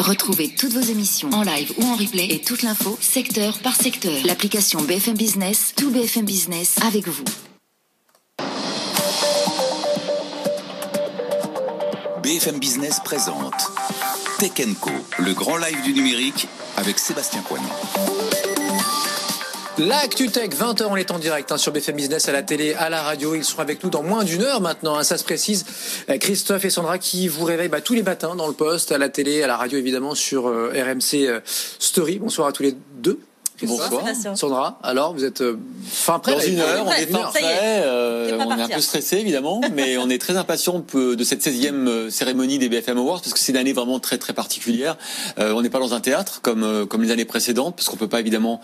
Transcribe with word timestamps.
Retrouvez 0.00 0.48
toutes 0.48 0.72
vos 0.72 0.80
émissions 0.80 1.30
en 1.32 1.42
live 1.42 1.72
ou 1.78 1.84
en 1.84 1.94
replay 1.94 2.26
et 2.30 2.40
toute 2.40 2.62
l'info 2.62 2.98
secteur 3.00 3.58
par 3.60 3.76
secteur. 3.76 4.12
L'application 4.24 4.82
BFM 4.82 5.14
Business, 5.14 5.72
tout 5.76 5.90
BFM 5.90 6.24
Business 6.24 6.76
avec 6.84 7.06
vous. 7.06 7.24
BFM 12.24 12.58
Business 12.58 13.00
présente 13.04 13.70
Tech 14.40 14.52
Co, 14.80 14.90
le 15.20 15.32
grand 15.32 15.58
live 15.58 15.80
du 15.82 15.94
numérique 15.94 16.48
avec 16.76 16.98
Sébastien 16.98 17.42
Coignon. 17.42 17.68
L'actu 19.78 20.28
tech, 20.28 20.50
20h, 20.50 20.84
on 20.88 20.94
est 20.94 21.10
en 21.10 21.18
direct 21.18 21.50
hein, 21.50 21.56
sur 21.56 21.72
BFM 21.72 21.96
Business, 21.96 22.28
à 22.28 22.32
la 22.32 22.44
télé, 22.44 22.74
à 22.74 22.88
la 22.90 23.02
radio. 23.02 23.34
Ils 23.34 23.42
seront 23.42 23.62
avec 23.62 23.82
nous 23.82 23.90
dans 23.90 24.04
moins 24.04 24.22
d'une 24.22 24.42
heure 24.42 24.60
maintenant, 24.60 24.96
hein, 24.96 25.02
ça 25.02 25.18
se 25.18 25.24
précise. 25.24 25.64
Euh, 26.08 26.16
Christophe 26.16 26.64
et 26.64 26.70
Sandra 26.70 26.98
qui 26.98 27.26
vous 27.26 27.44
réveillent 27.44 27.68
bah, 27.68 27.80
tous 27.80 27.94
les 27.94 28.04
matins 28.04 28.36
dans 28.36 28.46
le 28.46 28.52
poste, 28.52 28.92
à 28.92 28.98
la 28.98 29.08
télé, 29.08 29.42
à 29.42 29.48
la 29.48 29.56
radio 29.56 29.76
évidemment, 29.76 30.14
sur 30.14 30.46
euh, 30.46 30.70
RMC 30.72 31.26
euh, 31.26 31.40
Story. 31.44 32.20
Bonsoir 32.20 32.46
à 32.46 32.52
tous 32.52 32.62
les 32.62 32.76
deux. 32.98 33.18
Bonsoir. 33.62 34.02
Sandra, 34.34 34.78
alors 34.82 35.14
vous 35.14 35.24
êtes 35.24 35.40
euh, 35.40 35.56
fin 35.86 36.18
prêt 36.18 36.32
Dans 36.32 36.40
une 36.40 36.58
heure, 36.58 36.84
on 36.86 36.90
est 36.90 37.06
fin 37.06 37.18
prêt. 37.18 37.82
euh, 37.84 38.36
on 38.40 38.58
est 38.58 38.62
un 38.62 38.68
peu 38.68 38.80
stressé 38.80 39.18
évidemment, 39.18 39.60
mais 39.74 39.96
on 39.96 40.10
est 40.10 40.18
très 40.18 40.36
impatient 40.36 40.84
de 40.92 41.24
cette 41.24 41.46
16e 41.46 41.86
euh, 41.86 42.10
cérémonie 42.10 42.58
des 42.58 42.68
BFM 42.68 42.98
Awards 42.98 43.20
parce 43.20 43.32
que 43.32 43.38
c'est 43.38 43.52
une 43.52 43.58
année 43.58 43.72
vraiment 43.72 44.00
très 44.00 44.18
très 44.18 44.32
particulière. 44.32 44.96
Euh, 45.38 45.52
on 45.52 45.62
n'est 45.62 45.70
pas 45.70 45.78
dans 45.78 45.94
un 45.94 46.00
théâtre 46.00 46.40
comme 46.42 46.86
comme 46.86 47.02
les 47.02 47.12
années 47.12 47.24
précédentes 47.24 47.76
parce 47.76 47.88
qu'on 47.88 47.96
peut 47.96 48.08
pas 48.08 48.18
évidemment 48.18 48.60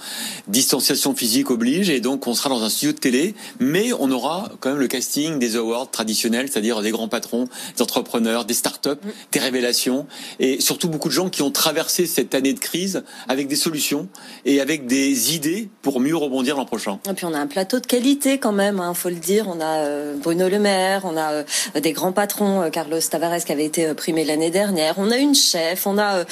distanciation 0.49 1.15
physique 1.15 1.51
oblige 1.51 1.89
et 1.89 2.01
donc 2.01 2.27
on 2.27 2.35
sera 2.35 2.49
dans 2.49 2.63
un 2.65 2.69
studio 2.69 2.93
de 2.93 2.99
télé, 2.99 3.35
mais 3.61 3.93
on 3.93 4.11
aura 4.11 4.51
quand 4.59 4.71
même 4.71 4.81
le 4.81 4.89
casting 4.89 5.39
des 5.39 5.55
awards 5.57 5.91
traditionnels, 5.91 6.49
c'est-à-dire 6.51 6.83
des 6.83 6.91
grands 6.91 7.09
patrons, 7.09 7.49
des 7.77 7.83
entrepreneurs, 7.83 8.45
des 8.45 8.55
startups, 8.55 8.91
des 9.31 9.39
révélations 9.39 10.07
et 10.41 10.61
surtout 10.61 10.89
beaucoup 10.89 11.09
de 11.09 11.15
gens 11.15 11.31
qui 11.31 11.43
ont 11.43 11.53
traversé 11.53 12.07
cette 12.07 12.35
année 12.35 12.55
de 12.55 12.59
crise 12.61 13.05
avec 13.29 13.47
des 13.47 13.57
solutions 13.57 14.09
et 14.45 14.61
avec 14.61 14.81
des 14.91 15.35
idées 15.37 15.69
pour 15.83 16.01
mieux 16.01 16.17
rebondir 16.17 16.57
l'an 16.57 16.65
prochain. 16.65 16.99
Et 17.09 17.15
puis 17.15 17.25
on 17.25 17.33
a 17.33 17.39
un 17.39 17.47
plateau 17.47 17.79
de 17.79 17.87
qualité 17.87 18.39
quand 18.39 18.51
même, 18.53 18.81
hein, 18.81 18.93
faut 18.93 19.09
le 19.09 19.15
dire. 19.15 19.47
On 19.49 19.61
a 19.61 19.79
euh, 19.85 20.17
Bruno 20.17 20.49
Le 20.49 20.59
Maire, 20.59 21.03
on 21.05 21.17
a 21.17 21.33
euh, 21.33 21.43
des 21.81 21.93
grands 21.93 22.11
patrons, 22.13 22.63
euh, 22.63 22.71
Carlos 22.71 22.99
Tavares 23.09 23.45
qui 23.45 23.53
avait 23.53 23.65
été 23.65 23.87
euh, 23.87 23.95
primé 23.95 24.25
l'année 24.25 24.51
dernière. 24.51 24.95
On 24.99 25.11
a 25.13 25.17
une 25.17 25.35
chef, 25.37 25.87
on 25.87 25.97
a 25.97 26.25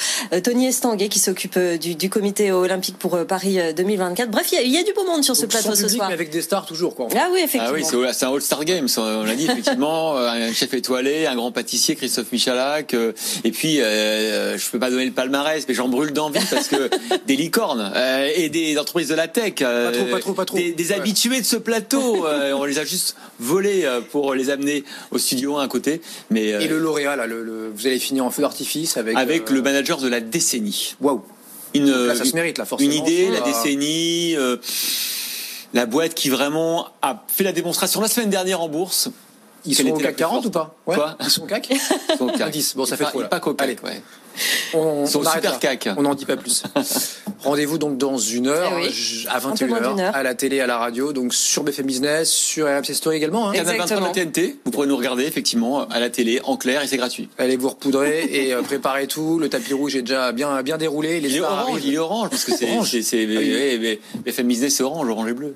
Tony 0.43 0.67
Estanguet 0.67 1.07
qui 1.07 1.19
s'occupe 1.19 1.55
euh, 1.57 1.77
du, 1.77 1.95
du 1.95 2.09
comité 2.09 2.51
olympique 2.51 2.97
pour 2.99 3.15
euh, 3.15 3.23
Paris 3.23 3.59
euh, 3.59 3.71
2024. 3.73 4.29
Bref, 4.29 4.47
il 4.51 4.55
y, 4.55 4.57
a- 4.59 4.61
il 4.63 4.71
y 4.71 4.77
a 4.77 4.83
du 4.83 4.91
beau 4.93 5.05
monde 5.05 5.23
sur 5.23 5.35
ce 5.37 5.45
plateau 5.45 5.69
sans 5.69 5.75
ce 5.75 5.81
public, 5.83 5.95
soir. 5.97 6.07
mais 6.09 6.13
avec 6.13 6.29
des 6.29 6.41
stars 6.41 6.65
toujours 6.65 6.95
quoi. 6.95 7.07
Ah 7.15 7.29
oui, 7.31 7.39
effectivement. 7.39 7.67
Ah 7.69 7.73
oui, 7.73 8.11
c'est 8.13 8.25
un 8.25 8.33
All-Star 8.33 8.65
Game, 8.65 8.87
on 8.97 9.23
l'a 9.23 9.35
dit 9.35 9.45
effectivement, 9.45 10.17
un 10.17 10.51
chef 10.51 10.73
étoilé, 10.73 11.25
un 11.27 11.35
grand 11.35 11.51
pâtissier, 11.53 11.95
Christophe 11.95 12.31
Michalak, 12.33 12.93
euh, 12.93 13.13
et 13.45 13.51
puis 13.51 13.79
euh, 13.81 14.57
je 14.57 14.69
peux 14.69 14.79
pas 14.79 14.89
donner 14.89 15.05
le 15.05 15.11
palmarès, 15.11 15.63
mais 15.67 15.73
j'en 15.73 15.87
brûle 15.87 16.11
d'envie 16.11 16.39
parce 16.51 16.67
que 16.67 16.89
des 17.27 17.35
licornes 17.37 17.91
euh, 17.95 18.29
et 18.43 18.49
des 18.49 18.77
entreprises 18.77 19.07
de 19.09 19.15
la 19.15 19.27
tech, 19.27 19.53
euh, 19.61 19.91
Pas 19.91 19.97
trop, 19.97 20.05
pas 20.05 20.19
trop, 20.19 20.33
pas 20.33 20.45
trop. 20.45 20.57
des, 20.57 20.71
des 20.71 20.89
Ouais. 20.89 20.95
habitués 20.95 21.39
de 21.41 21.45
ce 21.45 21.55
plateau, 21.57 22.25
euh, 22.25 22.53
on 22.53 22.63
les 22.65 22.79
a 22.79 22.85
juste 22.85 23.15
volés 23.39 23.83
euh, 23.85 24.01
pour 24.01 24.33
les 24.33 24.49
amener 24.49 24.83
au 25.11 25.17
studio 25.17 25.57
à 25.57 25.63
un 25.63 25.67
côté, 25.67 26.01
mais 26.29 26.47
Et 26.49 26.67
le 26.67 26.79
lauréat 26.79 27.15
là, 27.15 27.27
le, 27.27 27.43
le- 27.43 27.71
vous 27.73 27.85
allez 27.87 27.99
finir 27.99 28.25
en 28.25 28.31
feu 28.31 28.41
d'artifice 28.41 28.97
avec. 28.97 29.15
avec 29.17 29.49
le 29.49 29.61
manager 29.61 29.97
de 29.99 30.07
la 30.07 30.19
décennie. 30.21 30.95
Waouh. 31.01 31.21
Une, 31.75 32.07
Là, 32.07 32.15
ça 32.15 32.25
se 32.25 32.33
mérite 32.33 32.57
là 32.57 32.65
forcément. 32.65 32.91
une 32.91 32.97
idée, 32.97 33.29
la 33.29 33.39
Ah. 33.43 33.47
décennie, 33.47 34.35
euh, 34.35 34.57
la 35.73 35.85
boîte 35.85 36.15
qui 36.15 36.29
vraiment 36.29 36.87
a 37.03 37.23
fait 37.27 37.43
la 37.43 37.51
démonstration 37.51 38.01
la 38.01 38.07
semaine 38.07 38.29
dernière 38.31 38.61
en 38.61 38.69
bourse. 38.69 39.09
Ils 39.65 39.75
sont 39.75 39.87
au 39.89 39.97
CAC 39.97 40.07
plus 40.13 40.15
40 40.15 40.45
ou 40.45 40.49
pas 40.51 40.75
Ouais. 40.87 40.95
Quoi 40.95 41.15
Ils 41.21 41.29
sont 41.29 41.43
au 41.43 41.45
CAC 41.45 41.69
Son 42.17 42.27
CAC. 42.27 42.41
Indice. 42.41 42.75
Bon, 42.75 42.85
ça 42.85 42.97
fait 42.97 43.03
pas- 43.03 43.09
trop, 43.09 43.21
là. 43.21 43.27
Pas 43.27 43.39
qu'au 43.39 43.53
CAC, 43.53 43.67
Allez. 43.67 43.77
ouais. 43.83 44.01
On, 44.73 45.03
Ils 45.05 45.09
sont 45.09 45.19
on 45.19 45.21
au 45.23 45.29
super 45.29 45.51
là. 45.51 45.57
CAC. 45.57 45.89
On 45.97 46.01
n'en 46.03 46.15
dit 46.15 46.25
pas 46.25 46.37
plus. 46.37 46.63
Rendez-vous 47.43 47.77
donc 47.77 47.97
dans 47.97 48.17
une 48.17 48.47
heure, 48.47 48.71
Eh 48.81 48.87
oui. 48.87 49.25
à 49.29 49.37
Un 49.37 49.39
peu 49.39 49.65
moins 49.67 49.79
d'une 49.79 49.91
21h, 49.97 49.99
heure. 50.01 50.15
à 50.15 50.23
la 50.23 50.33
télé, 50.35 50.59
à 50.59 50.67
la 50.67 50.77
radio, 50.77 51.13
donc 51.13 51.33
sur 51.33 51.63
BFM 51.63 51.85
Business, 51.85 52.29
sur 52.29 52.67
RMC 52.67 52.93
Story 52.93 53.17
également. 53.17 53.49
hein. 53.49 53.53
Canal 53.53 53.77
23 53.77 53.85
de 53.85 54.01
la 54.01 54.09
Exactement. 54.09 54.31
TNT, 54.31 54.59
vous 54.65 54.71
pourrez 54.71 54.87
nous 54.87 54.97
regarder 54.97 55.23
effectivement 55.23 55.87
à 55.87 55.99
la 55.99 56.09
télé 56.09 56.41
en 56.43 56.57
clair 56.57 56.81
et 56.81 56.87
c'est 56.87 56.97
gratuit. 56.97 57.29
Allez 57.37 57.55
vous 57.57 57.69
repoudrer 57.69 58.25
et 58.31 58.53
euh, 58.53 58.61
préparez 58.61 59.07
tout. 59.07 59.39
Le 59.39 59.49
tapis 59.49 59.73
rouge 59.73 59.95
est 59.95 60.01
déjà 60.01 60.31
bien, 60.33 60.61
bien 60.63 60.77
déroulé. 60.77 61.19
Les 61.21 61.29
Il 61.29 61.35
est 61.37 61.39
orange, 61.41 61.81
il 61.85 61.93
est 61.93 61.97
orange 61.97 62.29
parce 62.29 62.43
que 62.45 62.55
c'est 62.55 62.69
Orange. 62.71 62.91
c'est 62.91 63.01
c'est- 63.01 63.23
Ah 63.25 63.39
oui. 63.39 63.53
ouais, 63.53 63.77
mais 63.81 63.99
BFM 64.25 64.47
Business 64.47 64.75
c'est 64.75 64.83
orange, 64.83 65.09
orange 65.09 65.29
et 65.29 65.33
bleu. 65.33 65.55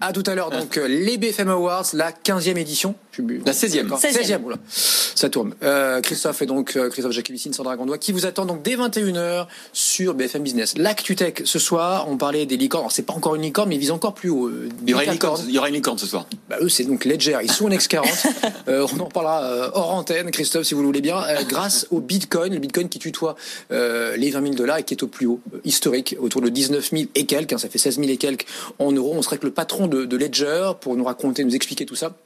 À 0.00 0.12
tout 0.12 0.22
à 0.26 0.34
l'heure, 0.34 0.50
donc 0.50 0.76
euh, 0.76 0.86
les 0.88 1.16
BFM 1.16 1.48
Awards, 1.48 1.86
la 1.94 2.12
15e 2.12 2.56
édition. 2.58 2.94
La 3.18 3.52
16e. 3.52 3.84
D'accord. 3.84 3.98
16e. 3.98 4.12
16e, 4.26 4.42
oula. 4.44 4.56
Ça 4.68 5.30
tourne. 5.30 5.54
Euh, 5.62 6.02
Christophe 6.02 6.42
et 6.42 6.46
donc 6.46 6.76
euh, 6.76 6.90
Christophe 6.90 7.12
Jacobicine, 7.12 7.54
Sandra 7.54 7.74
Gandois, 7.74 7.96
qui 7.96 8.12
vous 8.12 8.26
attend 8.26 8.44
donc 8.44 8.62
dès 8.62 8.76
21h 8.76 9.46
sur 9.72 10.12
BFM 10.12 10.42
Business. 10.42 10.74
L'ActuTech, 10.76 11.40
ce 11.46 11.58
soir, 11.58 12.06
on 12.10 12.18
parlait 12.18 12.44
des 12.44 12.58
licornes. 12.58 12.82
Alors, 12.82 12.92
c'est 12.92 13.04
pas 13.04 13.14
encore 13.14 13.34
une 13.36 13.40
licorne, 13.40 13.70
mais 13.70 13.76
ils 13.76 13.80
visent 13.80 13.90
encore 13.92 14.12
plus 14.12 14.28
haut. 14.28 14.48
euh, 14.48 14.68
Il 14.82 14.90
y 14.90 14.92
aura 14.92 15.04
une 15.04 15.12
licorne. 15.12 15.36
licorne, 15.36 15.48
il 15.48 15.54
y 15.54 15.58
aura 15.58 15.68
une 15.68 15.74
licorne 15.76 15.96
ce 15.96 16.06
soir. 16.06 16.26
Bah, 16.50 16.56
eux, 16.60 16.68
c'est 16.68 16.84
donc 16.84 17.06
Ledger. 17.06 17.38
Ils 17.42 17.50
sont 17.50 17.64
en 17.66 17.70
X40. 17.70 18.04
Euh, 18.68 18.84
on 18.96 19.00
en 19.00 19.06
parlera 19.06 19.44
euh, 19.44 19.70
hors 19.74 19.92
antenne, 19.94 20.32
Christophe, 20.32 20.64
si 20.66 20.74
vous 20.74 20.80
le 20.80 20.86
voulez 20.86 21.00
bien, 21.00 21.22
euh, 21.22 21.44
grâce 21.48 21.86
au 21.92 22.00
Bitcoin, 22.00 22.52
le 22.52 22.58
Bitcoin 22.58 22.88
qui 22.88 22.98
tutoie 22.98 23.36
euh, 23.70 24.16
les 24.16 24.30
20 24.32 24.42
000 24.42 24.54
dollars 24.54 24.78
et 24.78 24.82
qui 24.82 24.92
est 24.92 25.02
au 25.04 25.06
plus 25.06 25.26
haut, 25.26 25.40
euh, 25.54 25.58
historique, 25.64 26.16
autour 26.18 26.40
de 26.40 26.48
19 26.48 26.90
000 26.90 27.04
et 27.14 27.26
quelques. 27.26 27.52
hein, 27.52 27.58
ça 27.58 27.68
fait 27.68 27.78
16 27.78 27.98
000 27.98 28.08
et 28.08 28.16
quelques 28.16 28.44
en 28.80 28.90
euros. 28.90 29.14
On 29.16 29.22
serait 29.22 29.38
que 29.38 29.46
le 29.46 29.52
patron 29.52 29.85
de, 29.88 30.16
Ledger 30.16 30.72
pour 30.80 30.96
nous 30.96 31.04
raconter, 31.04 31.44
nous 31.44 31.54
expliquer 31.54 31.86
tout 31.86 31.96
ça. 31.96 32.16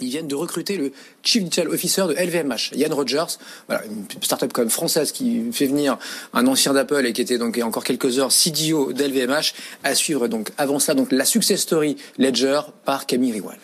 Ils 0.00 0.08
viennent 0.08 0.26
de 0.26 0.34
recruter 0.34 0.76
le 0.76 0.92
Chief 1.22 1.44
Digital 1.44 1.68
Officer 1.68 2.04
de 2.08 2.14
LVMH, 2.14 2.74
Yann 2.74 2.92
Rogers, 2.92 3.38
voilà, 3.68 3.84
une 3.84 4.04
startup 4.22 4.52
quand 4.52 4.68
française 4.68 5.12
qui 5.12 5.52
fait 5.52 5.66
venir 5.66 5.96
un 6.32 6.46
ancien 6.46 6.72
d'Apple 6.72 7.06
et 7.06 7.12
qui 7.12 7.20
était 7.20 7.38
donc 7.38 7.58
encore 7.58 7.84
quelques 7.84 8.18
heures 8.18 8.32
CDO 8.32 8.92
d'LVMH, 8.92 9.52
à 9.84 9.94
suivre 9.94 10.26
donc 10.26 10.50
avant 10.58 10.80
ça 10.80 10.94
donc 10.94 11.12
la 11.12 11.24
success 11.24 11.60
story 11.60 11.96
Ledger 12.18 12.60
par 12.84 13.06
Camille 13.06 13.32
Riwal. 13.32 13.58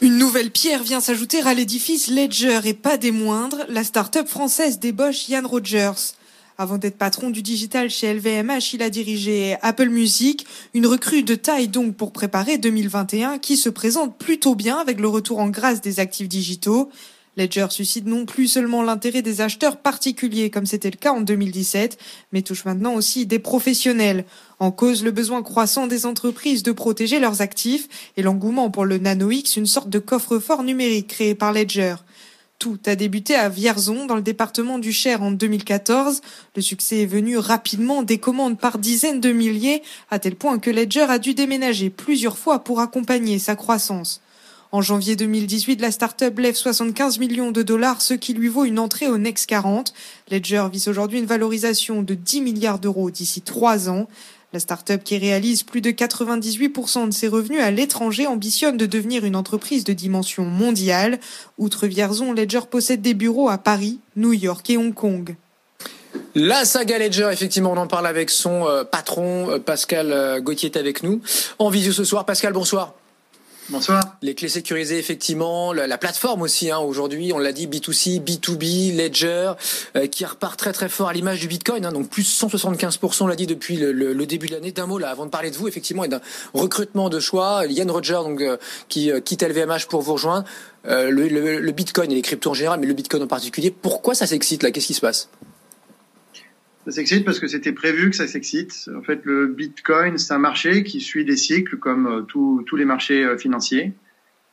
Une 0.00 0.18
nouvelle 0.18 0.50
pierre 0.50 0.82
vient 0.82 1.00
s'ajouter 1.00 1.40
à 1.40 1.54
l'édifice 1.54 2.08
Ledger 2.08 2.60
et 2.64 2.74
pas 2.74 2.98
des 2.98 3.10
moindres, 3.10 3.64
la 3.68 3.84
start-up 3.84 4.28
française 4.28 4.78
débauche 4.78 5.28
Ian 5.28 5.46
Rogers. 5.46 6.14
Avant 6.56 6.78
d'être 6.78 6.98
patron 6.98 7.30
du 7.30 7.42
digital 7.42 7.90
chez 7.90 8.14
LVMH, 8.14 8.74
il 8.74 8.82
a 8.82 8.88
dirigé 8.88 9.56
Apple 9.60 9.88
Music, 9.88 10.46
une 10.72 10.86
recrue 10.86 11.24
de 11.24 11.34
taille 11.34 11.66
donc 11.66 11.96
pour 11.96 12.12
préparer 12.12 12.58
2021 12.58 13.38
qui 13.38 13.56
se 13.56 13.68
présente 13.68 14.16
plutôt 14.16 14.54
bien 14.54 14.76
avec 14.76 15.00
le 15.00 15.08
retour 15.08 15.40
en 15.40 15.48
grâce 15.48 15.80
des 15.80 15.98
actifs 15.98 16.28
digitaux. 16.28 16.90
Ledger 17.36 17.66
suscite 17.70 18.06
non 18.06 18.24
plus 18.24 18.46
seulement 18.46 18.84
l'intérêt 18.84 19.20
des 19.20 19.40
acheteurs 19.40 19.78
particuliers 19.78 20.50
comme 20.50 20.64
c'était 20.64 20.92
le 20.92 20.96
cas 20.96 21.10
en 21.10 21.22
2017, 21.22 21.98
mais 22.32 22.42
touche 22.42 22.64
maintenant 22.64 22.94
aussi 22.94 23.26
des 23.26 23.40
professionnels. 23.40 24.24
En 24.60 24.70
cause 24.70 25.02
le 25.02 25.10
besoin 25.10 25.42
croissant 25.42 25.88
des 25.88 26.06
entreprises 26.06 26.62
de 26.62 26.70
protéger 26.70 27.18
leurs 27.18 27.40
actifs 27.40 28.12
et 28.16 28.22
l'engouement 28.22 28.70
pour 28.70 28.84
le 28.84 28.98
Nano 28.98 29.32
X, 29.32 29.56
une 29.56 29.66
sorte 29.66 29.90
de 29.90 29.98
coffre-fort 29.98 30.62
numérique 30.62 31.08
créé 31.08 31.34
par 31.34 31.52
Ledger. 31.52 31.96
Tout 32.58 32.78
a 32.86 32.94
débuté 32.94 33.34
à 33.34 33.48
Vierzon, 33.48 34.06
dans 34.06 34.16
le 34.16 34.22
département 34.22 34.78
du 34.78 34.92
Cher, 34.92 35.22
en 35.22 35.32
2014. 35.32 36.20
Le 36.56 36.62
succès 36.62 37.02
est 37.02 37.06
venu 37.06 37.36
rapidement, 37.36 38.02
des 38.02 38.18
commandes 38.18 38.58
par 38.58 38.78
dizaines 38.78 39.20
de 39.20 39.32
milliers, 39.32 39.82
à 40.10 40.18
tel 40.18 40.36
point 40.36 40.58
que 40.58 40.70
Ledger 40.70 41.06
a 41.08 41.18
dû 41.18 41.34
déménager 41.34 41.90
plusieurs 41.90 42.38
fois 42.38 42.60
pour 42.60 42.80
accompagner 42.80 43.38
sa 43.38 43.56
croissance. 43.56 44.20
En 44.74 44.82
janvier 44.82 45.14
2018, 45.14 45.80
la 45.80 45.92
start-up 45.92 46.36
lève 46.36 46.56
75 46.56 47.18
millions 47.18 47.52
de 47.52 47.62
dollars, 47.62 48.00
ce 48.00 48.14
qui 48.14 48.34
lui 48.34 48.48
vaut 48.48 48.64
une 48.64 48.80
entrée 48.80 49.06
au 49.06 49.18
Next 49.18 49.46
40. 49.46 49.94
Ledger 50.32 50.66
vise 50.72 50.88
aujourd'hui 50.88 51.20
une 51.20 51.26
valorisation 51.26 52.02
de 52.02 52.14
10 52.14 52.40
milliards 52.40 52.78
d'euros 52.80 53.10
d'ici 53.10 53.40
trois 53.40 53.88
ans. 53.88 54.08
La 54.54 54.60
start-up 54.60 55.02
qui 55.02 55.18
réalise 55.18 55.64
plus 55.64 55.80
de 55.80 55.90
98% 55.90 57.08
de 57.08 57.10
ses 57.10 57.26
revenus 57.26 57.60
à 57.60 57.72
l'étranger 57.72 58.28
ambitionne 58.28 58.76
de 58.76 58.86
devenir 58.86 59.24
une 59.24 59.34
entreprise 59.34 59.82
de 59.82 59.92
dimension 59.92 60.44
mondiale. 60.44 61.18
Outre 61.58 61.88
Vierzon, 61.88 62.32
Ledger 62.32 62.60
possède 62.70 63.02
des 63.02 63.14
bureaux 63.14 63.48
à 63.48 63.58
Paris, 63.58 63.98
New 64.14 64.32
York 64.32 64.70
et 64.70 64.76
Hong 64.76 64.94
Kong. 64.94 65.34
La 66.36 66.64
saga 66.64 67.00
Ledger, 67.00 67.30
effectivement, 67.32 67.72
on 67.72 67.76
en 67.76 67.88
parle 67.88 68.06
avec 68.06 68.30
son 68.30 68.68
euh, 68.68 68.84
patron, 68.84 69.50
euh, 69.50 69.58
Pascal 69.58 70.12
euh, 70.12 70.40
Gauthier 70.40 70.70
est 70.70 70.78
avec 70.78 71.02
nous. 71.02 71.20
En 71.58 71.68
visio 71.68 71.92
ce 71.92 72.04
soir. 72.04 72.24
Pascal, 72.24 72.52
bonsoir. 72.52 72.94
Bonsoir. 73.70 74.18
Les 74.20 74.34
clés 74.34 74.50
sécurisées, 74.50 74.98
effectivement, 74.98 75.72
la, 75.72 75.96
plateforme 75.96 76.42
aussi, 76.42 76.70
hein, 76.70 76.78
aujourd'hui, 76.78 77.32
on 77.32 77.38
l'a 77.38 77.52
dit, 77.52 77.66
B2C, 77.66 78.20
B2B, 78.22 78.94
Ledger, 78.94 79.52
euh, 79.96 80.06
qui 80.06 80.26
repart 80.26 80.58
très 80.58 80.74
très 80.74 80.90
fort 80.90 81.08
à 81.08 81.14
l'image 81.14 81.40
du 81.40 81.48
Bitcoin, 81.48 81.86
hein, 81.86 81.92
donc 81.92 82.10
plus 82.10 82.24
175%, 82.24 83.22
on 83.22 83.26
l'a 83.26 83.36
dit 83.36 83.46
depuis 83.46 83.76
le, 83.76 84.26
début 84.26 84.48
de 84.48 84.52
l'année. 84.52 84.70
D'un 84.70 84.86
mot 84.86 84.98
là, 84.98 85.08
avant 85.08 85.24
de 85.24 85.30
parler 85.30 85.50
de 85.50 85.56
vous, 85.56 85.66
effectivement, 85.66 86.04
et 86.04 86.08
d'un 86.08 86.20
recrutement 86.52 87.08
de 87.08 87.18
choix, 87.20 87.64
Yann 87.66 87.90
Roger, 87.90 88.20
donc 88.24 88.42
euh, 88.42 88.58
qui 88.88 89.10
euh, 89.10 89.20
quitte 89.20 89.42
LVMH 89.42 89.86
pour 89.88 90.02
vous 90.02 90.12
rejoindre. 90.14 90.44
Le, 90.86 91.08
le, 91.08 91.72
Bitcoin 91.72 92.12
et 92.12 92.14
les 92.14 92.20
cryptos 92.20 92.50
en 92.50 92.54
général, 92.54 92.78
mais 92.78 92.86
le 92.86 92.92
Bitcoin 92.92 93.22
en 93.22 93.26
particulier, 93.26 93.70
pourquoi 93.70 94.14
ça 94.14 94.26
s'excite 94.26 94.62
là? 94.62 94.70
Qu'est-ce 94.70 94.88
qui 94.88 94.92
se 94.92 95.00
passe? 95.00 95.30
Ça 96.84 96.90
s'excite 96.90 97.24
parce 97.24 97.40
que 97.40 97.46
c'était 97.46 97.72
prévu 97.72 98.10
que 98.10 98.16
ça 98.16 98.26
s'excite. 98.26 98.90
En 98.94 99.02
fait, 99.02 99.20
le 99.24 99.46
Bitcoin, 99.46 100.18
c'est 100.18 100.34
un 100.34 100.38
marché 100.38 100.84
qui 100.84 101.00
suit 101.00 101.24
des 101.24 101.36
cycles 101.36 101.78
comme 101.78 102.06
euh, 102.06 102.22
tous 102.22 102.76
les 102.76 102.84
marchés 102.84 103.24
euh, 103.24 103.38
financiers. 103.38 103.92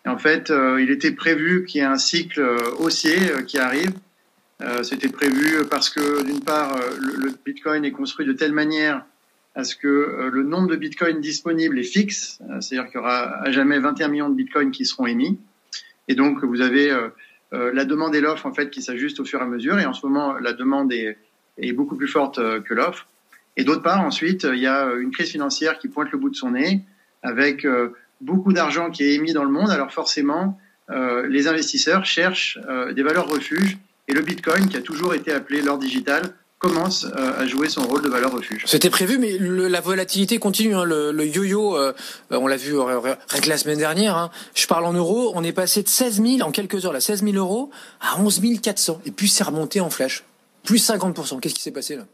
Et 0.06 0.10
en 0.10 0.18
fait, 0.18 0.50
euh, 0.50 0.81
il 0.81 0.92
était 0.92 1.12
prévu 1.12 1.66
qu'il 1.66 1.81
y 1.81 1.83
ait 1.83 1.88
un 1.88 1.98
cycle 1.98 2.42
haussier 2.80 3.18
qui 3.48 3.57
arrive. 3.57 3.92
C'était 4.83 5.10
prévu 5.10 5.66
parce 5.72 5.89
que 5.89 6.24
d'une 6.24 6.42
part, 6.42 6.80
le, 7.00 7.31
Bitcoin 7.44 7.83
est 7.83 7.92
construit 7.92 8.28
de 8.28 8.34
telle 8.34 8.51
manière 8.51 9.04
à 9.56 9.63
ce 9.63 9.75
que 9.75 10.30
le 10.31 10.44
nombre 10.44 10.68
de 10.68 10.75
Bitcoins 10.75 11.19
disponibles 11.19 11.80
est 11.80 11.84
fixe, 11.84 12.39
c'est-à-dire 12.60 12.86
qu'il 12.86 13.00
y 13.00 13.00
aura 13.00 13.42
à 13.42 13.50
jamais 13.50 13.80
21 13.80 14.10
millions 14.10 14.30
de 14.30 14.36
Bitcoins 14.36 14.69
qui 14.69 14.86
seront 14.86 15.07
émis. 15.07 15.39
Et 16.07 16.13
donc, 16.13 16.44
vous 16.44 16.62
avez 16.62 16.95
la 17.51 17.86
demande 17.86 18.13
et 18.13 18.22
l'offre 18.22 18.45
en 18.45 18.54
fait 18.54 18.69
qui 18.69 18.84
s'ajustent 18.84 19.19
au 19.19 19.25
fur 19.25 19.39
et 19.39 19.44
à 19.44 19.48
mesure. 19.48 19.80
Et 19.80 19.86
en 19.88 19.94
ce 19.94 20.06
moment, 20.06 20.34
la 20.34 20.54
demande 20.54 20.94
est 20.94 21.18
est 21.57 21.74
beaucoup 21.74 21.95
plus 21.95 22.07
forte 22.07 22.39
euh, 22.39 22.62
que 22.62 22.74
l'offre. 22.74 23.07
Et 23.57 23.63
d'autre 23.63 23.81
part, 23.81 24.01
ensuite, 24.01 24.48
il 24.51 24.59
y 24.59 24.68
a 24.68 24.88
euh, 24.88 25.01
une 25.01 25.12
crise 25.12 25.30
financière 25.30 25.77
qui 25.77 25.88
pointe 25.88 26.12
le 26.12 26.18
bout 26.18 26.30
de 26.30 26.36
son 26.36 26.51
nez, 26.51 26.81
avec 27.21 27.65
euh, 27.65 27.94
beaucoup 28.21 28.53
d'argent 28.53 28.89
qui 28.89 29.03
est 29.03 29.13
émis 29.13 29.33
dans 29.33 29.44
le 29.44 29.51
monde. 29.51 29.69
Alors 29.69 29.92
forcément, 29.92 30.59
les 31.30 31.48
investisseurs 31.48 32.03
cherchent 32.03 32.59
des 32.94 33.01
valeurs 33.01 33.25
refuges. 33.25 33.77
Et 34.09 34.13
le 34.13 34.21
Bitcoin, 34.21 34.68
qui 34.68 34.75
a 34.75 34.81
toujours 34.81 35.13
été 35.13 35.31
appelé 35.31 35.62
l'or 35.62 35.77
digital, 35.77 36.21
commence 36.59 37.06
à 37.06 37.48
jouer 37.48 37.69
son 37.69 37.83
rôle 37.83 38.01
de 38.01 38.09
valeur 38.09 38.33
refuge. 38.33 38.63
C'était 38.65 38.89
prévu, 38.89 39.18
mais 39.18 39.38
la 39.39 39.80
volatilité 39.80 40.38
continue. 40.38 40.75
Hein. 40.75 40.83
Le, 40.83 41.25
yo-yo, 41.25 41.77
on 42.30 42.48
l'a 42.48 42.57
vu 42.57 42.74
la 43.48 43.57
semaine 43.57 43.77
dernière. 43.77 44.18
Hein. 44.18 44.31
Je 44.53 44.68
parle 44.68 44.83
en 44.83 44.92
euros, 44.92 45.31
on 45.33 45.45
est 45.45 45.53
passé 45.53 45.81
de 45.81 45.88
16 45.88 46.21
000 46.21 46.42
en 46.42 46.51
quelques 46.51 46.86
heures, 46.86 46.92
là, 46.92 47.00
16 47.00 47.24
000 47.24 47.38
euros 47.38 47.69
à 48.01 48.19
11 48.19 48.42
400. 48.62 49.01
Et 49.06 49.12
puis 49.12 49.30
c'est 49.30 49.45
remonté 49.45 49.80
en 49.80 49.89
flèche. 49.89 50.25
Plus 50.63 50.88
50%. 50.88 51.40
Qu'est-ce 51.40 51.56
qui 51.56 51.62
s'est 51.62 51.72
passé 51.72 51.96
là? 51.96 52.06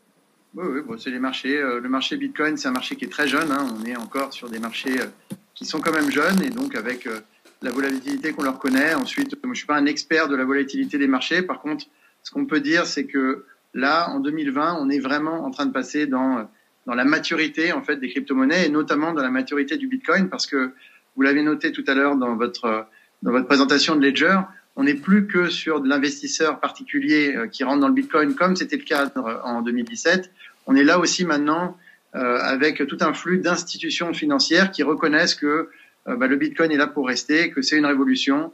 Oui, 0.55 0.81
oui 0.87 0.97
c'est 0.99 1.09
les 1.09 1.19
marchés. 1.19 1.57
Euh, 1.57 1.79
le 1.79 1.89
marché 1.89 2.17
Bitcoin, 2.17 2.57
c'est 2.57 2.67
un 2.67 2.71
marché 2.71 2.95
qui 2.95 3.05
est 3.05 3.09
très 3.09 3.27
jeune. 3.27 3.51
Hein. 3.51 3.67
On 3.79 3.85
est 3.85 3.95
encore 3.95 4.33
sur 4.33 4.49
des 4.49 4.59
marchés 4.59 4.99
euh, 4.99 5.35
qui 5.53 5.65
sont 5.65 5.79
quand 5.79 5.91
même 5.91 6.09
jeunes 6.09 6.41
et 6.41 6.49
donc 6.49 6.75
avec 6.75 7.05
euh, 7.07 7.19
la 7.61 7.71
volatilité 7.71 8.31
qu'on 8.31 8.43
leur 8.43 8.59
connaît. 8.59 8.93
Ensuite, 8.93 9.35
je 9.43 9.53
suis 9.53 9.67
pas 9.67 9.75
un 9.75 9.85
expert 9.85 10.27
de 10.27 10.35
la 10.35 10.45
volatilité 10.45 10.97
des 10.97 11.07
marchés. 11.07 11.41
Par 11.41 11.61
contre, 11.61 11.85
ce 12.23 12.31
qu'on 12.31 12.45
peut 12.45 12.61
dire, 12.61 12.85
c'est 12.85 13.05
que 13.05 13.45
là, 13.73 14.09
en 14.09 14.19
2020, 14.19 14.77
on 14.79 14.89
est 14.89 14.99
vraiment 14.99 15.45
en 15.45 15.51
train 15.51 15.65
de 15.65 15.73
passer 15.73 16.07
dans 16.07 16.49
dans 16.87 16.95
la 16.95 17.03
maturité 17.03 17.73
en 17.73 17.83
fait 17.83 17.97
des 17.97 18.07
crypto-monnaies 18.07 18.67
et 18.67 18.69
notamment 18.69 19.11
dans 19.11 19.21
la 19.21 19.29
maturité 19.29 19.75
du 19.75 19.87
Bitcoin 19.87 20.29
parce 20.29 20.47
que 20.47 20.71
vous 21.15 21.21
l'avez 21.21 21.43
noté 21.43 21.73
tout 21.73 21.83
à 21.85 21.93
l'heure 21.93 22.15
dans 22.15 22.35
votre 22.37 22.87
dans 23.23 23.31
votre 23.31 23.47
présentation 23.47 23.95
de 23.95 24.05
Ledger, 24.05 24.39
on 24.77 24.83
n'est 24.83 24.93
plus 24.93 25.27
que 25.27 25.49
sur 25.49 25.81
de 25.81 25.89
l'investisseur 25.89 26.59
particulier 26.59 27.35
euh, 27.35 27.47
qui 27.47 27.63
rentre 27.63 27.81
dans 27.81 27.87
le 27.87 27.93
Bitcoin 27.93 28.35
comme 28.35 28.55
c'était 28.55 28.77
le 28.77 28.83
cas 28.83 29.11
en 29.43 29.61
2017. 29.63 30.31
On 30.67 30.75
est 30.75 30.83
là 30.83 30.99
aussi 30.99 31.25
maintenant 31.25 31.75
euh, 32.15 32.37
avec 32.39 32.87
tout 32.87 32.97
un 33.01 33.13
flux 33.13 33.39
d'institutions 33.39 34.13
financières 34.13 34.71
qui 34.71 34.83
reconnaissent 34.83 35.35
que 35.35 35.69
euh, 36.07 36.15
bah, 36.15 36.27
le 36.27 36.35
Bitcoin 36.35 36.71
est 36.71 36.77
là 36.77 36.87
pour 36.87 37.07
rester, 37.07 37.49
que 37.49 37.61
c'est 37.61 37.75
une 37.75 37.85
révolution 37.85 38.53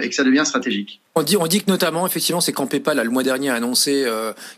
et 0.00 0.08
que 0.08 0.16
ça 0.16 0.24
devient 0.24 0.42
stratégique. 0.44 1.00
On 1.14 1.22
dit, 1.22 1.36
on 1.36 1.46
dit 1.46 1.62
que 1.62 1.70
notamment, 1.70 2.08
effectivement, 2.08 2.40
c'est 2.40 2.50
quand 2.50 2.66
PayPal, 2.66 3.00
le 3.00 3.08
mois 3.08 3.22
dernier, 3.22 3.50
a 3.50 3.54
annoncé 3.54 4.04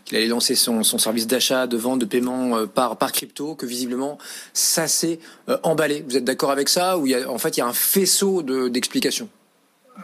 qu'il 0.03 0.17
allait 0.17 0.25
lancer 0.25 0.55
son, 0.55 0.81
service 0.81 1.27
d'achat, 1.27 1.67
de 1.67 1.77
vente, 1.77 1.99
de 1.99 2.05
paiement 2.05 2.65
par, 2.65 2.97
par 2.97 3.11
crypto, 3.11 3.53
que 3.53 3.67
visiblement, 3.67 4.17
ça 4.53 4.87
s'est 4.87 5.19
emballé. 5.61 6.03
Vous 6.07 6.17
êtes 6.17 6.23
d'accord 6.23 6.49
avec 6.49 6.67
ça 6.67 6.97
Ou 6.97 7.05
il 7.05 7.11
y 7.11 7.15
a, 7.15 7.29
en 7.29 7.37
fait, 7.37 7.57
il 7.57 7.59
y 7.59 7.61
a 7.61 7.67
un 7.67 7.73
faisceau 7.73 8.41
d'explications? 8.41 9.29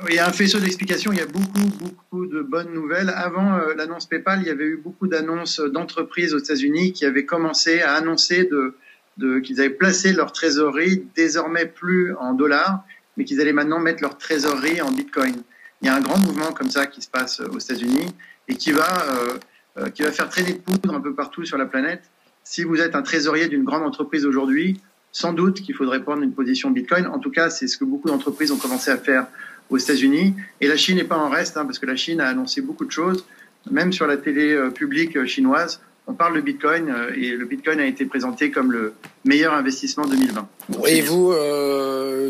Il 0.10 0.16
y 0.16 0.20
a 0.20 0.28
un 0.28 0.32
faisceau 0.32 0.60
d'explications, 0.60 1.12
il 1.12 1.20
y 1.20 1.22
a 1.22 1.26
beaucoup, 1.26 1.70
beaucoup 1.80 2.26
de 2.26 2.42
bonnes 2.42 2.74
nouvelles. 2.74 3.10
Avant 3.10 3.56
euh, 3.56 3.74
l'annonce 3.76 4.06
PayPal, 4.06 4.40
il 4.42 4.48
y 4.48 4.52
avait 4.52 4.66
eu 4.66 4.78
beaucoup 4.78 5.08
d'annonces 5.08 5.60
d'entreprises 5.60 6.34
aux 6.34 6.40
États-Unis 6.40 6.94
qui 6.94 7.06
avaient 7.06 7.26
commencé 7.26 7.82
à 7.82 7.94
annoncer 7.94 8.46
de, 8.46 8.76
de, 9.18 9.40
qu'ils 9.40 9.60
avaient 9.60 9.70
placé 9.70 10.14
leur 10.14 10.32
trésorerie 10.32 11.08
désormais 11.16 11.66
plus 11.66 12.14
en 12.16 12.34
dollars, 12.34 12.84
mais 13.18 13.26
qu'ils 13.26 13.42
allaient 13.42 13.54
maintenant 13.54 13.80
mettre 13.80 14.02
leur 14.02 14.18
trésorerie 14.18 14.82
en 14.82 14.92
Bitcoin. 14.92 15.36
Il 15.82 15.88
y 15.88 15.90
a 15.90 15.96
un 15.96 16.02
grand 16.02 16.18
mouvement 16.20 16.52
comme 16.52 16.70
ça 16.70 16.88
qui 16.88 17.02
se 17.02 17.10
passe 17.10 17.40
aux 17.40 17.60
États-Unis 17.60 18.08
et 18.48 18.56
qui 18.56 18.72
va, 18.72 19.04
euh, 19.04 19.38
euh, 19.78 19.90
qui 19.90 20.04
va 20.04 20.12
faire 20.12 20.30
traîner 20.30 20.54
de 20.54 20.60
poudre 20.60 20.96
un 20.96 21.02
peu 21.02 21.14
partout 21.14 21.46
sur 21.46 21.58
la 21.58 21.66
planète. 21.66 22.04
Si 22.44 22.64
vous 22.64 22.80
êtes 22.80 22.96
un 22.96 23.02
trésorier 23.02 23.48
d'une 23.48 23.64
grande 23.64 23.84
entreprise 23.84 24.26
aujourd'hui, 24.26 24.80
sans 25.16 25.32
doute 25.32 25.62
qu'il 25.62 25.74
faudrait 25.74 26.04
prendre 26.04 26.24
une 26.24 26.34
position 26.34 26.72
Bitcoin. 26.72 27.08
En 27.08 27.20
tout 27.20 27.32
cas, 27.32 27.50
c'est 27.50 27.68
ce 27.68 27.78
que 27.78 27.86
beaucoup 27.86 28.10
d'entreprises 28.10 28.52
ont 28.52 28.58
commencé 28.58 28.92
à 28.92 28.98
faire 28.98 29.28
aux 29.70 29.78
États-Unis. 29.78 30.36
Et 30.62 30.68
la 30.68 30.78
Chine 30.78 30.98
n'est 30.98 31.04
pas 31.04 31.18
en 31.18 31.30
reste, 31.30 31.58
hein, 31.58 31.66
parce 31.66 31.80
que 31.80 31.86
la 31.86 31.96
Chine 31.96 32.22
a 32.22 32.28
annoncé 32.28 32.62
beaucoup 32.62 32.86
de 32.86 32.92
choses, 32.92 33.26
même 33.70 33.92
sur 33.92 34.08
la 34.08 34.18
télé 34.18 34.54
euh, 34.54 34.70
publique 34.70 35.16
euh, 35.18 35.26
chinoise. 35.26 35.82
On 36.08 36.14
parle 36.14 36.36
de 36.36 36.42
Bitcoin 36.42 36.90
euh, 36.90 37.12
et 37.16 37.32
le 37.32 37.46
Bitcoin 37.46 37.80
a 37.80 37.86
été 37.86 38.06
présenté 38.06 38.52
comme 38.52 38.72
le 38.72 38.94
meilleur 39.24 39.54
investissement 39.54 40.06
2020. 40.06 40.48
Et 40.88 41.02
vous, 41.02 41.34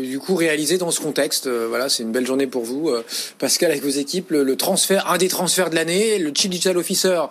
du 0.02 0.18
coup, 0.18 0.34
réalisez 0.34 0.78
dans 0.78 0.90
ce 0.90 1.00
contexte, 1.00 1.46
voilà, 1.48 1.88
c'est 1.88 2.02
une 2.02 2.12
belle 2.12 2.26
journée 2.26 2.46
pour 2.46 2.64
vous, 2.64 2.90
Pascal, 3.38 3.70
avec 3.70 3.82
vos 3.82 3.90
équipes, 3.90 4.30
le, 4.30 4.56
transfert, 4.56 5.10
un 5.10 5.18
des 5.18 5.28
transferts 5.28 5.70
de 5.70 5.74
l'année, 5.74 6.18
le 6.18 6.32
Chief 6.34 6.50
Digital 6.50 6.78
Officer 6.78 7.22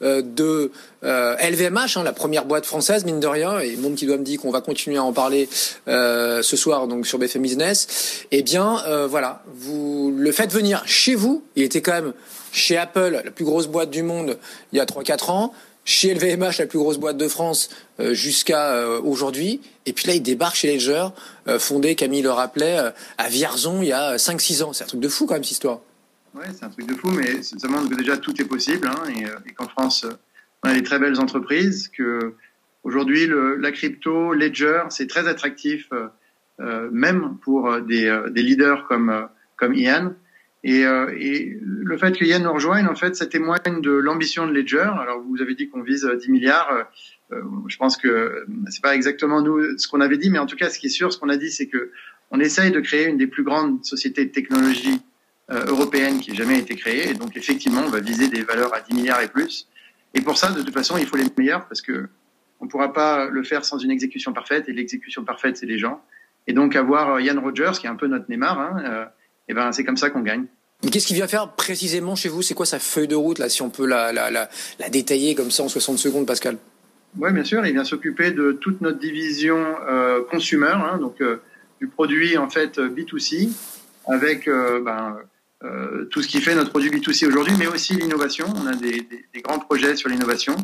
de 0.00 0.70
LVMH, 1.02 1.96
hein, 1.96 2.02
la 2.04 2.12
première 2.12 2.44
boîte 2.44 2.64
française, 2.64 3.04
mine 3.04 3.18
de 3.18 3.26
rien, 3.26 3.58
et 3.58 3.76
monde 3.76 3.96
qui 3.96 4.06
doit 4.06 4.18
me 4.18 4.24
dire 4.24 4.40
qu'on 4.40 4.52
va 4.52 4.60
continuer 4.60 4.98
à 4.98 5.02
en 5.02 5.12
parler 5.12 5.48
ce 5.86 6.56
soir 6.56 6.86
donc 6.86 7.06
sur 7.06 7.18
BFM 7.18 7.42
Business. 7.42 8.24
Eh 8.30 8.42
bien, 8.42 8.82
voilà, 9.08 9.42
vous 9.52 10.12
le 10.16 10.30
faites 10.30 10.52
venir 10.52 10.82
chez 10.86 11.16
vous. 11.16 11.42
Il 11.56 11.64
était 11.64 11.82
quand 11.82 11.92
même 11.92 12.12
chez 12.52 12.76
Apple, 12.76 13.20
la 13.24 13.30
plus 13.30 13.44
grosse 13.44 13.66
boîte 13.66 13.90
du 13.90 14.02
monde, 14.02 14.38
il 14.72 14.78
y 14.78 14.80
a 14.80 14.84
3-4 14.84 15.30
ans, 15.30 15.52
chez 15.88 16.12
LVMH, 16.12 16.58
la 16.58 16.66
plus 16.66 16.78
grosse 16.78 16.98
boîte 16.98 17.16
de 17.16 17.28
France, 17.28 17.70
euh, 17.98 18.12
jusqu'à 18.12 18.74
euh, 18.74 19.00
aujourd'hui. 19.00 19.62
Et 19.86 19.94
puis 19.94 20.06
là, 20.06 20.14
il 20.14 20.20
débarque 20.20 20.54
chez 20.54 20.70
Ledger, 20.70 21.06
euh, 21.48 21.58
fondé, 21.58 21.94
Camille 21.94 22.20
le 22.20 22.30
rappelait, 22.30 22.92
à 23.16 23.28
Vierzon 23.30 23.80
il 23.80 23.88
y 23.88 23.92
a 23.92 24.16
5-6 24.16 24.62
ans. 24.62 24.72
C'est 24.74 24.84
un 24.84 24.86
truc 24.86 25.00
de 25.00 25.08
fou 25.08 25.24
quand 25.24 25.32
même, 25.32 25.44
cette 25.44 25.52
histoire. 25.52 25.80
Oui, 26.34 26.44
c'est 26.52 26.66
un 26.66 26.68
truc 26.68 26.86
de 26.86 26.94
fou, 26.94 27.08
mais 27.10 27.42
ça 27.42 27.68
montre 27.68 27.88
que 27.88 27.94
déjà 27.94 28.18
tout 28.18 28.38
est 28.38 28.44
possible 28.44 28.86
hein, 28.86 29.02
et, 29.46 29.52
qu'en 29.54 29.66
France, 29.66 30.04
on 30.62 30.68
a 30.68 30.74
des 30.74 30.82
très 30.82 30.98
belles 30.98 31.18
entreprises, 31.20 31.88
que 31.88 32.34
aujourd'hui, 32.84 33.26
la 33.58 33.72
crypto, 33.72 34.34
Ledger, 34.34 34.82
c'est 34.90 35.06
très 35.06 35.26
attractif, 35.26 35.88
même 36.58 37.38
pour 37.42 37.80
des, 37.80 38.24
des, 38.30 38.42
leaders 38.42 38.86
comme, 38.88 39.26
comme 39.56 39.72
Ian. 39.72 40.12
Et, 40.68 40.84
euh, 40.84 41.10
et, 41.18 41.58
le 41.62 41.96
fait 41.96 42.12
que 42.12 42.26
Yann 42.26 42.42
nous 42.42 42.52
rejoigne, 42.52 42.86
en 42.86 42.94
fait, 42.94 43.16
ça 43.16 43.24
témoigne 43.24 43.80
de 43.80 43.90
l'ambition 43.90 44.46
de 44.46 44.52
Ledger. 44.52 44.90
Alors, 45.00 45.22
vous 45.22 45.40
avez 45.40 45.54
dit 45.54 45.70
qu'on 45.70 45.80
vise 45.80 46.04
10 46.04 46.30
milliards. 46.30 46.70
Euh, 46.70 46.82
euh, 47.32 47.42
je 47.68 47.78
pense 47.78 47.96
que 47.96 48.44
c'est 48.68 48.82
pas 48.82 48.94
exactement 48.94 49.40
nous 49.40 49.78
ce 49.78 49.88
qu'on 49.88 50.02
avait 50.02 50.18
dit, 50.18 50.28
mais 50.28 50.38
en 50.38 50.44
tout 50.44 50.56
cas, 50.56 50.68
ce 50.68 50.78
qui 50.78 50.88
est 50.88 50.90
sûr, 50.90 51.10
ce 51.10 51.18
qu'on 51.18 51.30
a 51.30 51.38
dit, 51.38 51.50
c'est 51.50 51.68
que 51.68 51.90
on 52.30 52.38
essaye 52.38 52.70
de 52.70 52.80
créer 52.80 53.06
une 53.06 53.16
des 53.16 53.26
plus 53.26 53.44
grandes 53.44 53.82
sociétés 53.82 54.26
de 54.26 54.30
technologie 54.30 55.00
européenne 55.48 56.20
qui 56.20 56.32
ait 56.32 56.34
jamais 56.34 56.58
été 56.58 56.74
créée. 56.76 57.08
Et 57.08 57.14
donc, 57.14 57.34
effectivement, 57.38 57.80
on 57.86 57.88
va 57.88 58.00
viser 58.00 58.28
des 58.28 58.42
valeurs 58.42 58.74
à 58.74 58.82
10 58.82 58.94
milliards 58.94 59.22
et 59.22 59.28
plus. 59.28 59.66
Et 60.12 60.20
pour 60.20 60.36
ça, 60.36 60.52
de 60.52 60.60
toute 60.60 60.74
façon, 60.74 60.98
il 60.98 61.06
faut 61.06 61.16
les 61.16 61.24
meilleurs 61.38 61.66
parce 61.66 61.80
que 61.80 62.10
on 62.60 62.66
ne 62.66 62.70
pourra 62.70 62.92
pas 62.92 63.30
le 63.30 63.42
faire 63.42 63.64
sans 63.64 63.78
une 63.78 63.90
exécution 63.90 64.34
parfaite. 64.34 64.68
Et 64.68 64.74
l'exécution 64.74 65.24
parfaite, 65.24 65.56
c'est 65.56 65.64
les 65.64 65.78
gens. 65.78 66.02
Et 66.46 66.52
donc, 66.52 66.76
avoir 66.76 67.18
Yann 67.20 67.38
Rogers, 67.38 67.72
qui 67.80 67.86
est 67.86 67.90
un 67.90 67.96
peu 67.96 68.08
notre 68.08 68.28
Neymar, 68.28 68.60
hein, 68.60 69.08
et 69.48 69.54
ben, 69.54 69.72
c'est 69.72 69.84
comme 69.84 69.96
ça 69.96 70.10
qu'on 70.10 70.20
gagne. 70.20 70.44
Qu'est-ce 70.92 71.06
qu'il 71.06 71.16
vient 71.16 71.26
faire 71.26 71.52
précisément 71.52 72.14
chez 72.14 72.28
vous? 72.28 72.42
C'est 72.42 72.54
quoi 72.54 72.66
sa 72.66 72.78
feuille 72.78 73.08
de 73.08 73.16
route, 73.16 73.38
là, 73.38 73.48
si 73.48 73.62
on 73.62 73.70
peut 73.70 73.86
la, 73.86 74.12
la, 74.12 74.30
la, 74.30 74.48
détailler 74.90 75.34
comme 75.34 75.50
ça 75.50 75.64
en 75.64 75.68
60 75.68 75.98
secondes, 75.98 76.26
Pascal? 76.26 76.56
Oui, 77.18 77.32
bien 77.32 77.44
sûr. 77.44 77.66
Il 77.66 77.72
vient 77.72 77.84
s'occuper 77.84 78.30
de 78.30 78.52
toute 78.52 78.80
notre 78.80 78.98
division 78.98 79.58
euh, 79.88 80.22
consumer, 80.30 80.72
hein, 80.72 80.98
donc 80.98 81.20
euh, 81.20 81.40
du 81.80 81.88
produit 81.88 82.36
en 82.38 82.48
fait 82.48 82.78
B2C, 82.78 83.50
avec 84.06 84.48
euh, 84.48 84.80
ben, 84.80 85.18
euh, 85.64 86.04
tout 86.06 86.22
ce 86.22 86.28
qui 86.28 86.40
fait 86.40 86.54
notre 86.54 86.70
produit 86.70 86.90
B2C 86.90 87.26
aujourd'hui, 87.26 87.54
mais 87.58 87.66
aussi 87.66 87.94
l'innovation. 87.94 88.46
On 88.56 88.66
a 88.66 88.74
des, 88.74 89.06
grands 89.42 89.58
projets 89.58 89.96
sur 89.96 90.08
l'innovation. 90.08 90.56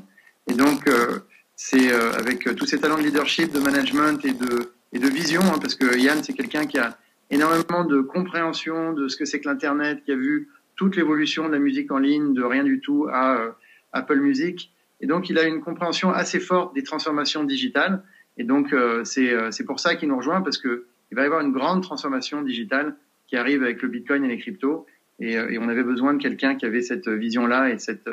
Et 0.49 0.55
donc, 0.55 0.89
euh, 0.89 1.21
c'est 1.57 1.93
avec 1.93 2.55
tous 2.57 2.67
ces 2.67 2.79
talents 2.79 2.99
de 2.99 3.03
leadership, 3.03 3.53
de 3.53 3.61
management 3.61 4.25
et 4.25 4.33
de, 4.33 4.73
et 4.93 4.99
de 4.99 5.09
vision, 5.09 5.41
hein, 5.43 5.59
parce 5.61 5.77
que 5.77 5.97
Yann, 5.97 6.23
c'est 6.25 6.33
quelqu'un 6.33 6.67
qui 6.67 6.79
a 6.79 6.99
énormément 7.31 7.85
de 7.85 8.01
compréhension 8.01 8.93
de 8.93 9.09
ce 9.09 9.17
que 9.17 9.25
c'est 9.25 9.41
que 9.41 9.49
l'Internet, 9.49 10.03
qui 10.05 10.13
a 10.13 10.17
vu 10.17 10.49
toute 10.77 10.97
l'évolution 10.97 11.47
de 11.47 11.53
la 11.53 11.59
musique 11.59 11.91
en 11.91 11.99
ligne, 11.99 12.35
de 12.35 12.43
rien 12.43 12.65
du 12.65 12.81
tout 12.81 13.07
à 13.11 13.39
euh, 13.39 13.51
Apple 13.93 14.21
Music. 14.21 14.73
Et 15.01 15.07
donc, 15.07 15.31
il 15.31 15.39
a 15.39 15.45
une 15.45 15.61
compréhension 15.61 16.11
assez 16.11 16.41
forte 16.41 16.75
des 16.75 16.83
transformations 16.83 17.45
digitales. 17.45 18.03
Et 18.37 18.45
donc, 18.45 18.73
euh, 18.73 19.05
c'est 19.05 19.33
euh, 19.33 19.51
pour 19.67 19.81
ça 19.81 19.95
qu'il 19.95 20.09
nous 20.09 20.17
rejoint, 20.17 20.43
parce 20.43 20.59
que 20.59 20.87
il 21.11 21.17
va 21.17 21.23
y 21.23 21.27
avoir 21.27 21.43
une 21.43 21.53
grande 21.53 21.83
transformation 21.83 22.43
digitale 22.43 22.97
qui 23.27 23.37
arrive 23.37 23.63
avec 23.63 23.83
le 23.83 23.89
Bitcoin 23.89 24.25
et 24.25 24.29
les 24.29 24.39
cryptos. 24.39 24.87
Et, 25.21 25.35
et 25.35 25.59
on 25.59 25.69
avait 25.69 25.85
besoin 25.85 26.15
de 26.15 26.21
quelqu'un 26.21 26.57
qui 26.57 26.67
avait 26.67 26.83
cette 26.83 27.09
vision-là 27.09 27.71
et 27.71 27.79
cette 27.79 28.11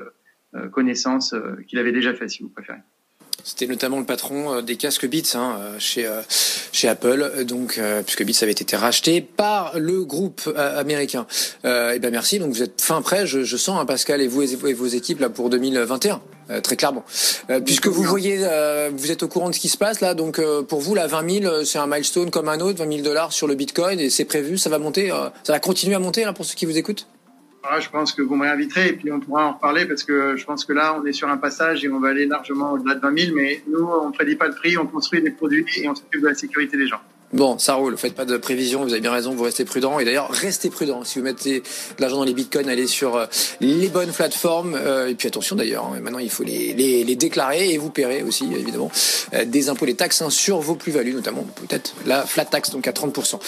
connaissance 0.72 1.34
qu'il 1.68 1.80
avait 1.80 1.94
déjà 1.94 2.14
fait, 2.14 2.28
si 2.28 2.44
vous 2.44 2.50
préférez. 2.50 2.82
C'était 3.44 3.68
notamment 3.68 4.00
le 4.00 4.06
patron 4.06 4.54
euh, 4.54 4.62
des 4.62 4.76
casques 4.76 5.08
Beats 5.08 5.36
hein, 5.36 5.58
euh, 5.60 5.76
chez 5.80 6.06
euh, 6.06 6.22
chez 6.72 6.88
Apple, 6.88 7.44
donc 7.46 7.80
puisque 8.06 8.24
Beats 8.24 8.40
avait 8.42 8.52
été 8.52 8.76
racheté 8.76 9.22
par 9.22 9.78
le 9.78 10.04
groupe 10.04 10.50
américain. 10.56 11.26
et 11.64 12.00
ben 12.00 12.12
merci. 12.12 12.40
Donc 12.40 12.54
vous 12.54 12.64
êtes 12.64 12.82
fin 12.82 13.02
prêt, 13.02 13.28
je, 13.28 13.44
je 13.44 13.58
sens, 13.58 13.80
hein, 13.80 13.86
Pascal 13.86 14.22
et 14.22 14.28
vous 14.28 14.42
et 14.42 14.74
vos 14.74 14.88
équipes 14.88 15.20
là 15.20 15.30
pour 15.30 15.50
2021. 15.50 16.22
très 16.64 16.78
clairement. 16.78 17.04
puisque 17.66 17.88
vous 17.88 18.04
voyez, 18.04 18.40
vous 18.96 19.12
êtes 19.12 19.24
au 19.24 19.28
courant 19.28 19.50
de 19.50 19.56
ce 19.56 19.60
qui 19.60 19.70
se 19.70 19.78
passe 19.78 20.00
là, 20.00 20.14
donc 20.14 20.42
pour 20.68 20.80
vous, 20.80 20.96
la 20.96 21.08
20 21.08 21.42
000, 21.42 21.66
c'est 21.66 21.80
un 21.80 21.88
milestone 21.88 22.32
comme 22.32 22.48
un 22.48 22.60
autre, 22.62 22.80
20 22.80 22.90
000 22.90 23.04
dollars 23.04 23.34
sur 23.34 23.48
le 23.48 23.56
Bitcoin, 23.56 24.00
et 24.00 24.10
c'est 24.10 24.26
prévu, 24.26 24.58
ça 24.58 24.70
va 24.70 24.80
monter, 24.80 25.10
ça 25.44 25.54
va 25.54 25.60
continuer 25.60 25.96
à 25.96 26.00
monter 26.00 26.24
là 26.24 26.34
pour 26.34 26.46
ceux 26.46 26.56
qui 26.56 26.66
vous 26.66 26.78
écoutent? 26.78 27.06
Ah, 27.64 27.80
je 27.80 27.90
pense 27.90 28.14
que 28.14 28.22
vous 28.22 28.36
me 28.36 28.44
réinviterez 28.44 28.90
et 28.90 28.94
puis 28.94 29.12
on 29.12 29.20
pourra 29.20 29.48
en 29.48 29.54
reparler 29.54 29.86
parce 29.86 30.04
que 30.04 30.36
je 30.36 30.46
pense 30.46 30.66
que 30.66 30.74
là, 30.74 30.98
on 31.00 31.06
est 31.06 31.14
sur 31.14 31.30
un 31.30 31.38
passage 31.38 31.86
et 31.86 31.90
on 31.90 32.00
va 32.00 32.10
aller 32.10 32.26
largement 32.26 32.74
au-delà 32.74 32.96
de 32.96 33.02
20 33.02 33.20
000. 33.20 33.36
Mais 33.36 33.62
nous, 33.68 33.86
on 33.86 34.08
ne 34.08 34.14
prédit 34.14 34.36
pas 34.36 34.48
le 34.48 34.56
prix, 34.56 34.78
on 34.78 34.88
construit 34.88 35.22
des 35.22 35.32
produits 35.32 35.66
et 35.78 35.88
on 35.88 35.94
s'occupe 35.94 36.22
de 36.22 36.28
la 36.28 36.34
sécurité 36.34 36.76
des 36.76 36.88
gens. 36.88 37.02
Bon, 37.34 37.58
ça 37.58 37.76
roule. 37.76 37.98
Faites 37.98 38.14
pas 38.14 38.26
de 38.26 38.36
prévision. 38.36 38.84
Vous 38.84 38.92
avez 38.92 39.00
bien 39.00 39.12
raison. 39.12 39.34
Vous 39.34 39.44
restez 39.44 39.64
prudent. 39.64 40.00
Et 40.00 40.06
d'ailleurs, 40.06 40.30
restez 40.30 40.70
prudent. 40.70 41.06
Si 41.06 41.18
vous 41.18 41.24
mettez 41.24 41.62
de 41.62 42.02
l'argent 42.02 42.18
dans 42.18 42.26
les 42.26 42.34
bitcoins, 42.34 42.68
allez 42.68 42.88
sur 42.88 43.16
euh, 43.16 43.26
les 43.62 43.88
bonnes 43.88 44.12
plateformes. 44.12 44.76
Euh, 44.76 45.08
et 45.08 45.16
puis 45.16 45.30
attention 45.30 45.56
d'ailleurs. 45.56 45.86
Hein, 45.86 46.00
maintenant, 46.02 46.20
il 46.20 46.30
faut 46.30 46.44
les, 46.44 46.74
les, 46.74 47.06
les, 47.06 47.16
déclarer 47.16 47.72
et 47.72 47.78
vous 47.78 47.90
paierez 47.90 48.24
aussi, 48.24 48.46
évidemment, 48.54 48.92
euh, 49.34 49.46
des 49.46 49.70
impôts, 49.70 49.86
les 49.86 49.96
taxes 49.96 50.22
hein, 50.22 50.30
sur 50.30 50.60
vos 50.60 50.76
plus-values, 50.76 51.14
notamment 51.14 51.46
peut-être 51.56 51.94
la 52.06 52.26
flat 52.26 52.46
tax, 52.46 52.72
donc 52.72 52.88
à 52.88 52.92
30%. 52.92 53.40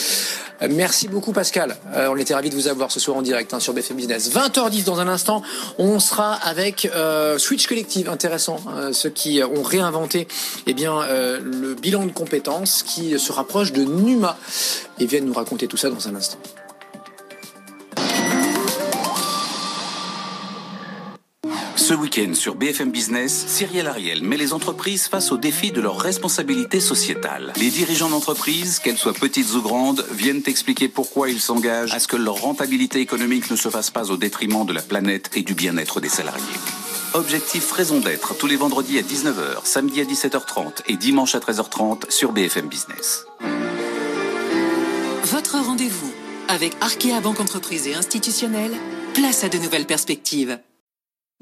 merci 0.70 1.08
beaucoup, 1.10 1.34
Pascal. 1.34 1.75
on 1.96 2.16
était 2.18 2.34
ravis 2.34 2.50
de 2.50 2.56
vous 2.56 2.68
avoir 2.68 2.92
ce 2.92 3.00
soir 3.00 3.18
en 3.18 3.22
direct 3.22 3.54
hein, 3.54 3.60
sur 3.60 3.74
BFM 3.74 3.98
Business. 3.98 4.32
20h10 4.32 4.86
dans 4.86 5.00
un 5.00 5.08
instant. 5.08 5.42
On 5.78 6.00
sera 6.00 6.34
avec 6.36 6.90
Switch 7.38 7.68
Collective. 7.68 8.10
Intéressant. 8.10 8.58
ceux 8.92 9.10
qui 9.10 9.42
ont 9.44 9.63
réinventé, 9.63 10.28
eh 10.68 10.74
bien, 10.74 11.06
le 11.42 11.74
bilan 11.74 12.06
de 12.06 12.12
compétences 12.12 12.84
qui 12.84 13.18
se 13.20 13.32
rapproche 13.32 13.73
de 13.74 13.84
Numa 13.84 14.38
et 15.00 15.06
viennent 15.06 15.25
nous 15.25 15.34
raconter 15.34 15.68
tout 15.68 15.77
ça 15.77 15.89
dans 15.89 16.08
un 16.08 16.15
instant. 16.15 16.39
Ce 21.84 21.94
week-end 21.94 22.34
sur 22.34 22.56
BFM 22.56 22.92
Business, 22.92 23.44
Cyril 23.46 23.88
Ariel 23.88 24.24
met 24.24 24.38
les 24.38 24.53
entreprises 24.53 25.10
face 25.10 25.34
au 25.34 25.38
défi 25.38 25.72
de 25.74 25.82
leur 25.82 26.00
responsabilité 26.00 26.80
sociétale. 26.80 27.51
Les 27.58 27.70
dirigeants 27.70 28.10
d'entreprises, 28.10 28.80
qu'elles 28.80 28.98
soient 28.98 29.12
petites 29.12 29.53
ou 29.53 29.62
grandes, 29.62 30.06
viennent 30.12 30.44
expliquer 30.46 30.88
pourquoi 30.88 31.30
ils 31.30 31.42
s'engagent 31.42 31.94
à 31.94 32.00
ce 32.00 32.08
que 32.08 32.15
leur 32.15 32.36
rentabilité 32.36 33.01
économique 33.01 33.51
ne 33.51 33.58
se 33.58 33.68
fasse 33.68 33.92
pas 33.92 34.12
au 34.12 34.15
détriment 34.15 34.65
de 34.65 34.72
la 34.72 34.82
planète 34.82 35.32
et 35.36 35.42
du 35.42 35.56
bien-être 35.56 36.00
des 36.00 36.08
salariés. 36.08 36.46
Objectif 37.15 37.70
Raison 37.74 38.00
d'être 38.00 38.34
tous 38.38 38.48
les 38.48 38.56
vendredis 38.56 38.98
à 38.98 39.01
19h, 39.01 39.65
samedi 39.65 40.00
à 40.00 40.06
17h30 40.06 40.84
et 40.88 40.96
dimanche 40.96 41.36
à 41.36 41.39
13h30 41.39 42.10
sur 42.10 42.32
BFM 42.32 42.68
Business. 42.68 43.25
Votre 45.34 45.58
rendez-vous 45.58 46.13
avec 46.48 46.74
Arkea 46.80 47.20
Banque 47.20 47.40
Entreprise 47.40 47.88
et 47.88 47.96
Institutionnelle, 47.96 48.74
place 49.16 49.44
à 49.44 49.50
de 49.50 49.58
nouvelles 49.58 49.88
perspectives. 49.88 50.60